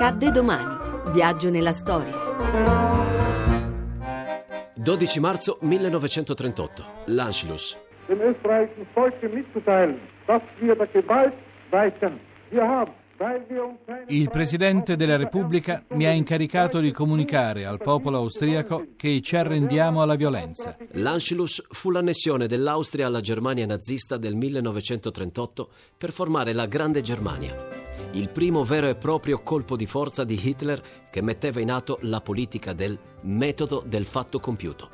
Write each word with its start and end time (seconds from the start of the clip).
Accadde 0.00 0.30
domani. 0.30 1.10
Viaggio 1.10 1.50
nella 1.50 1.72
storia. 1.72 2.14
12 4.76 5.18
marzo 5.18 5.58
1938. 5.60 6.84
L'Anschluss. 7.06 7.76
dem 8.06 8.20
österreichischen 8.20 8.86
Volke 8.94 9.28
mitzuteilen, 9.28 9.98
dass 10.28 10.40
wir 10.60 10.76
der 10.76 10.86
Gewalt 10.86 11.34
weichen. 11.72 12.20
Wir 12.50 12.62
haben, 12.62 12.92
Il 14.06 14.30
Presidente 14.30 14.94
della 14.94 15.16
Repubblica 15.16 15.82
mi 15.88 16.06
ha 16.06 16.12
incaricato 16.12 16.78
di 16.78 16.92
comunicare 16.92 17.66
al 17.66 17.78
popolo 17.78 18.18
austriaco 18.18 18.90
che 18.96 19.20
ci 19.20 19.34
arrendiamo 19.34 20.00
alla 20.00 20.14
violenza. 20.14 20.76
L'Anschluss 20.92 21.66
fu 21.70 21.90
l'annessione 21.90 22.46
dell'Austria 22.46 23.06
alla 23.06 23.20
Germania 23.20 23.66
nazista 23.66 24.16
del 24.16 24.36
1938 24.36 25.68
per 25.98 26.12
formare 26.12 26.52
la 26.52 26.66
Grande 26.66 27.00
Germania. 27.00 27.77
Il 28.12 28.30
primo 28.30 28.64
vero 28.64 28.88
e 28.88 28.94
proprio 28.94 29.42
colpo 29.42 29.76
di 29.76 29.86
forza 29.86 30.24
di 30.24 30.40
Hitler 30.42 31.08
che 31.10 31.20
metteva 31.20 31.60
in 31.60 31.70
atto 31.70 31.98
la 32.02 32.20
politica 32.20 32.72
del 32.72 32.98
metodo 33.22 33.84
del 33.86 34.06
fatto 34.06 34.40
compiuto. 34.40 34.90